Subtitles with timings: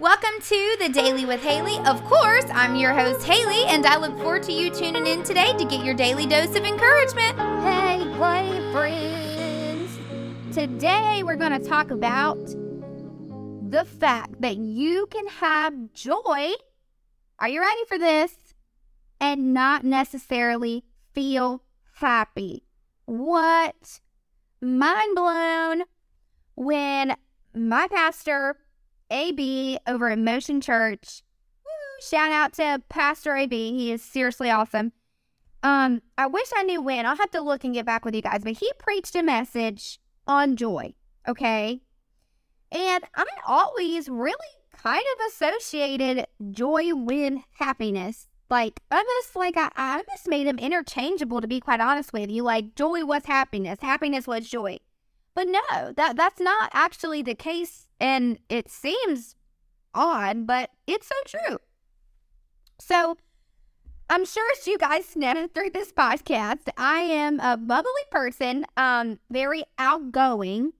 [0.00, 1.78] Welcome to the Daily with Haley.
[1.86, 5.52] Of course, I'm your host, Haley, and I look forward to you tuning in today
[5.56, 7.38] to get your daily dose of encouragement.
[7.62, 9.96] Hey, play friends.
[10.52, 12.44] Today we're going to talk about
[13.70, 16.54] the fact that you can have joy.
[17.38, 18.34] Are you ready for this?
[19.20, 20.82] And not necessarily
[21.12, 22.64] feel happy.
[23.04, 24.00] What?
[24.60, 25.84] Mind blown
[26.56, 27.14] when
[27.54, 28.56] my pastor
[29.14, 31.22] AB over at Motion Church.
[32.00, 33.72] Shout out to Pastor AB.
[33.72, 34.92] He is seriously awesome.
[35.62, 37.06] Um, I wish I knew when.
[37.06, 38.42] I'll have to look and get back with you guys.
[38.42, 40.94] But he preached a message on joy.
[41.26, 41.80] Okay.
[42.72, 44.34] And I always really
[44.82, 48.28] kind of associated joy with happiness.
[48.50, 52.42] Like almost like I, I almost made them interchangeable to be quite honest with you.
[52.42, 54.78] Like joy was happiness, happiness was joy.
[55.34, 59.34] But no, that that's not actually the case and it seems
[59.94, 61.58] odd, but it's so true.
[62.78, 63.16] So
[64.08, 69.18] I'm sure as you guys know through this podcast, I am a bubbly person, um,
[69.30, 70.72] very outgoing.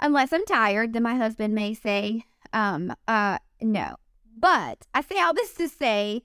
[0.00, 3.96] Unless I'm tired, then my husband may say, um, uh, no.
[4.36, 6.22] But I say all this to say,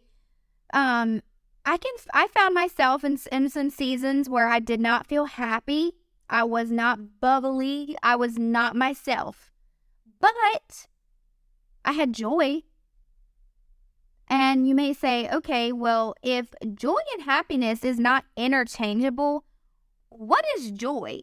[0.73, 1.21] um,
[1.63, 5.93] I can I found myself in, in some seasons where I did not feel happy.
[6.29, 7.95] I was not bubbly.
[8.03, 9.51] I was not myself.
[10.19, 10.33] But
[11.85, 12.63] I had joy.
[14.27, 19.45] And you may say, okay, well, if joy and happiness is not interchangeable,
[20.09, 21.21] what is joy?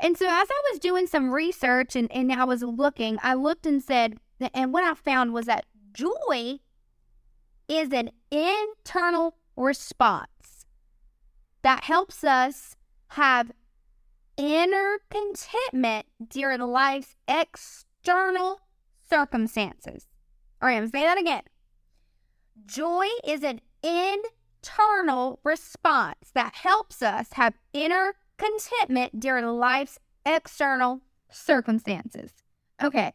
[0.00, 3.66] And so, as I was doing some research and, and I was looking, I looked
[3.66, 4.16] and said,
[4.54, 6.60] and what I found was that joy
[7.68, 10.64] is an internal response
[11.62, 12.76] that helps us
[13.08, 13.52] have
[14.36, 18.60] inner contentment during life's external
[19.08, 20.06] circumstances.
[20.60, 21.42] All right, I'm going to say that again.
[22.66, 32.32] Joy is an internal response that helps us have inner contentment during life's external circumstances.
[32.82, 33.12] Okay.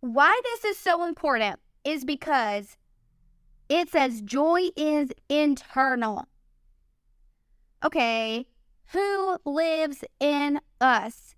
[0.00, 2.76] Why this is so important is because
[3.68, 6.26] it says joy is internal.
[7.84, 8.46] Okay.
[8.92, 11.34] Who lives in us?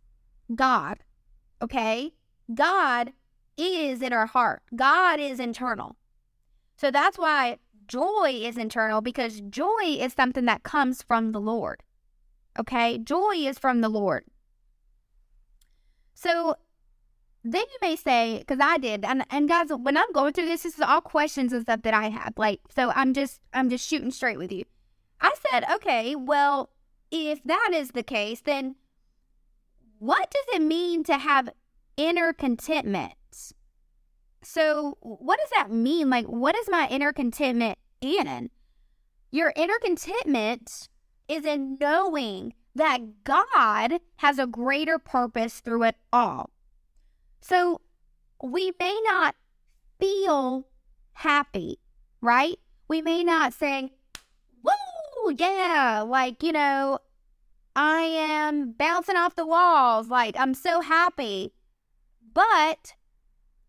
[0.54, 0.98] God.
[1.60, 2.14] Okay.
[2.52, 3.12] God
[3.56, 4.62] is in our heart.
[4.74, 5.96] God is internal.
[6.76, 11.82] So that's why joy is internal because joy is something that comes from the Lord.
[12.58, 12.98] Okay?
[12.98, 14.24] Joy is from the Lord.
[16.14, 16.56] So
[17.44, 20.62] then you may say, because I did, and, and guys, when I'm going through this,
[20.62, 22.34] this is all questions and stuff that I have.
[22.36, 24.64] Like, so I'm just I'm just shooting straight with you.
[25.20, 26.70] I said, okay, well,
[27.12, 28.75] if that is the case, then
[29.99, 31.50] what does it mean to have
[31.97, 33.12] inner contentment?
[34.43, 36.11] So, what does that mean?
[36.11, 38.50] Like, what is my inner contentment in?
[39.31, 40.89] Your inner contentment
[41.28, 46.50] is in knowing that God has a greater purpose through it all.
[47.41, 47.83] So,
[48.43, 49.37] we may not
[50.00, 50.67] feel
[51.12, 51.79] happy,
[52.21, 52.59] right?
[52.89, 53.93] We may not say,
[55.25, 56.99] woo, yeah, like, you know,
[57.75, 61.53] I am bouncing off the walls, like, I'm so happy.
[62.34, 62.94] But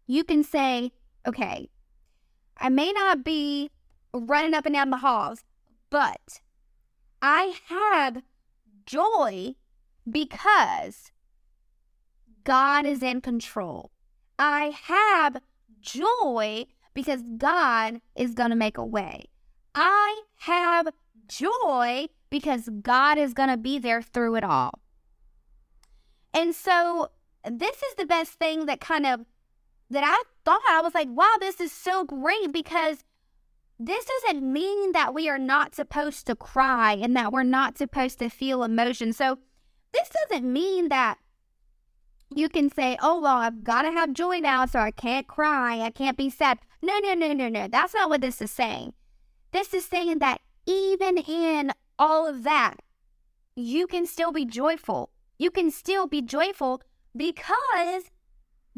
[0.08, 0.92] you can say,
[1.28, 1.70] okay,
[2.58, 3.72] I may not be
[4.14, 5.44] running up and down the halls,
[5.90, 6.42] but
[7.22, 8.24] I have
[8.86, 9.56] joy
[10.10, 11.12] because
[12.44, 13.92] God is in control.
[14.38, 15.42] I have
[15.82, 19.26] joy because God is going to make a way.
[19.74, 20.90] I have
[21.28, 24.80] joy because God is going to be there through it all.
[26.34, 27.10] And so,
[27.50, 29.26] this is the best thing that kind of
[29.90, 33.04] that I thought I was like, wow, this is so great because
[33.80, 38.20] this doesn't mean that we are not supposed to cry and that we're not supposed
[38.20, 39.14] to feel emotion.
[39.14, 39.40] So
[39.94, 41.18] this doesn't mean that
[42.36, 45.80] you can say, oh, well, I've got to have joy now, so I can't cry.
[45.80, 46.60] I can't be sad.
[46.82, 47.68] No, no, no, no, no.
[47.68, 48.94] That's not what this is saying.
[49.52, 52.78] This is saying that even in all of that,
[53.56, 55.10] you can still be joyful.
[55.38, 56.82] You can still be joyful
[57.16, 58.12] because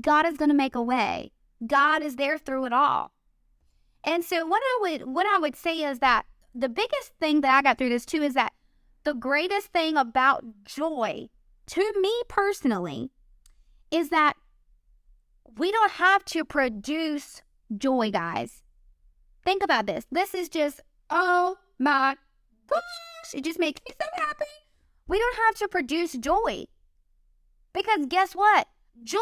[0.01, 1.31] God is going to make a way.
[1.65, 3.11] God is there through it all.
[4.03, 7.55] And so what I would what I would say is that the biggest thing that
[7.55, 8.53] I got through this too is that
[9.03, 11.29] the greatest thing about joy
[11.67, 13.09] to me personally
[13.91, 14.33] is that
[15.57, 17.41] we don't have to produce
[17.75, 18.61] joy, guys.
[19.43, 20.05] Think about this.
[20.11, 22.15] This is just, oh my
[22.67, 24.45] gosh, it just makes me so happy.
[25.07, 26.65] We don't have to produce joy.
[27.73, 28.67] Because guess what?
[29.03, 29.19] Joy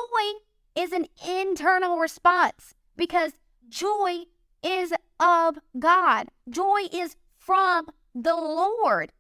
[0.76, 3.34] is an internal response because
[3.70, 4.24] joy
[4.64, 6.30] is of God.
[6.50, 9.12] Joy is from the Lord.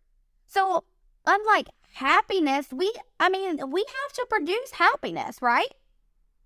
[0.45, 0.83] So,
[1.25, 5.74] unlike happiness, we, I mean, we have to produce happiness, right?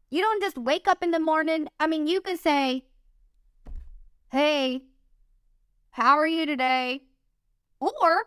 [0.10, 1.68] You don't just wake up in the morning.
[1.80, 2.86] I mean, you can say,
[4.32, 4.82] Hey,
[5.98, 7.02] how are you today?
[7.80, 8.26] Or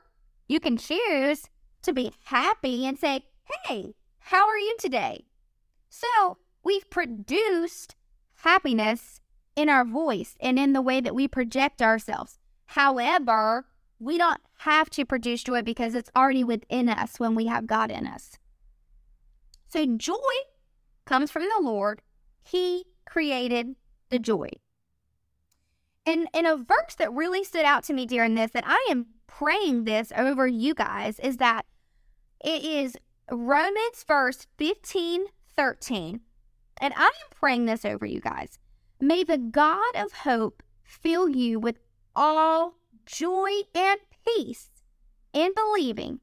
[0.49, 1.45] you can choose
[1.83, 3.27] to be happy and say,
[3.65, 5.27] Hey, how are you today?
[5.89, 7.95] So we've produced
[8.43, 9.21] happiness
[9.55, 12.41] in our voice and in the way that we project ourselves.
[12.67, 13.67] However,
[14.01, 17.93] we don't have to produce joy because it's already within us when we have God
[17.93, 18.33] in us.
[19.69, 20.17] So joy
[21.05, 22.03] comes from the Lord.
[22.43, 23.77] He created
[24.09, 24.49] the joy.
[26.07, 29.07] And, and a verse that really stood out to me during this, that I am
[29.27, 31.67] praying this over you guys, is that
[32.45, 32.97] it is
[33.31, 35.27] Romans verse 15,
[35.57, 36.21] 13.
[36.81, 38.59] And I am praying this over you guys.
[39.01, 41.79] May the God of hope fill you with
[42.17, 42.75] all
[43.07, 44.71] joy and peace
[45.33, 46.21] in believing,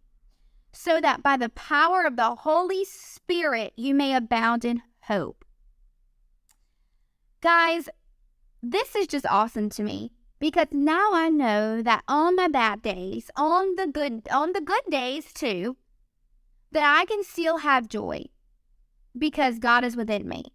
[0.71, 5.45] so that by the power of the Holy Spirit you may abound in hope.
[7.41, 7.88] Guys,
[8.62, 13.30] this is just awesome to me because now I know that on my bad days,
[13.36, 15.77] on the good on the good days too,
[16.71, 18.25] that I can still have joy
[19.18, 20.45] because God is within me.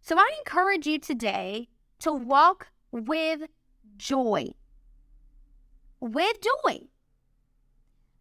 [0.00, 1.68] So I encourage you today
[2.00, 3.42] to walk with
[3.96, 4.48] joy.
[6.00, 6.80] With joy.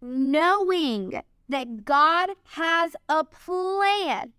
[0.02, 4.34] Knowing that God has a plan,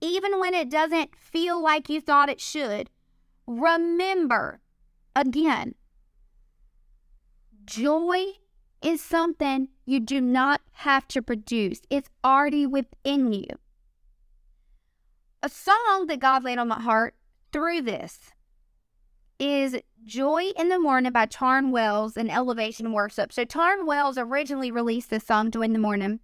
[0.00, 2.90] even when it doesn't feel like you thought it should.
[3.46, 4.60] Remember,
[5.14, 5.74] again,
[7.64, 8.24] joy
[8.82, 13.46] is something you do not have to produce, it's already within you.
[15.42, 17.14] A song that God laid on my heart
[17.52, 18.32] through this
[19.38, 23.32] is Joy in the Morning by Tauren Wells and Elevation Worship.
[23.32, 26.20] So, Tauren Wells originally released this song, Joy in the Morning,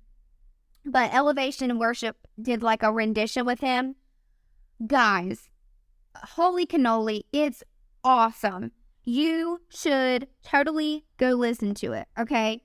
[0.85, 3.97] but Elevation Worship did like a rendition with him.
[4.87, 5.50] Guys,
[6.23, 7.63] holy cannoli, it's
[8.05, 8.73] awesome.
[9.05, 12.63] You should totally go listen to it, okay?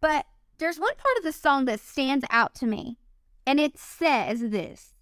[0.00, 0.26] But
[0.58, 2.98] there's one part of the song that stands out to me,
[3.46, 4.94] and it says this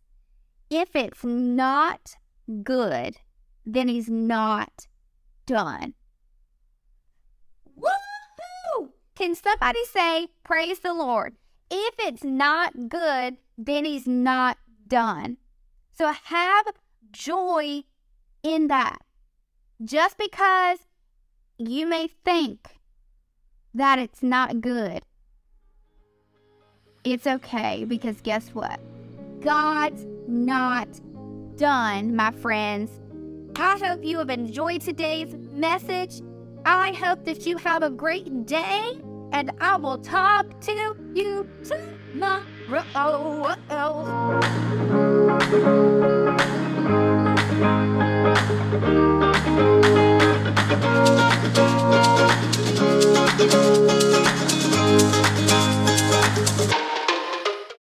[0.71, 2.17] If it's not
[2.63, 3.17] good,
[3.65, 4.87] then he's not
[5.47, 5.95] done.
[7.79, 8.91] Woohoo!
[9.15, 11.35] Can somebody say, Praise the Lord?
[11.71, 15.39] If it's not good, then he's not done.
[15.93, 16.67] So have
[17.13, 17.85] joy
[18.43, 18.99] in that.
[19.85, 20.79] Just because
[21.59, 22.81] you may think
[23.75, 25.03] that it's not good,
[27.05, 28.81] it's okay because guess what?
[29.41, 30.89] God's not
[31.57, 32.91] done, my friends.
[33.57, 36.23] I hope you have enjoyed today's message.
[36.65, 39.01] I hope that you have a great day,
[39.33, 42.43] and I will talk to you tomorrow.